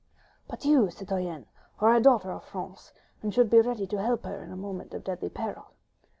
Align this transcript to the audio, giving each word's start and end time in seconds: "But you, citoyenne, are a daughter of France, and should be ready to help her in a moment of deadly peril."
"But 0.47 0.65
you, 0.65 0.89
citoyenne, 0.89 1.45
are 1.79 1.93
a 1.93 2.01
daughter 2.01 2.31
of 2.31 2.43
France, 2.45 2.91
and 3.21 3.31
should 3.31 3.51
be 3.51 3.61
ready 3.61 3.85
to 3.85 4.01
help 4.01 4.23
her 4.23 4.41
in 4.43 4.51
a 4.51 4.55
moment 4.57 4.95
of 4.95 5.03
deadly 5.03 5.29
peril." 5.29 5.73